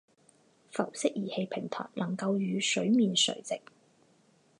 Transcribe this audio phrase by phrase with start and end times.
[0.71, 3.61] 浮式仪器平台能够与水面垂直。